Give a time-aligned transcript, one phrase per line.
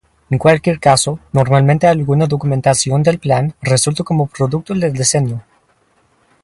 [0.31, 5.43] En cualquier caso, normalmente alguna documentación del plan resulta como producto del diseño.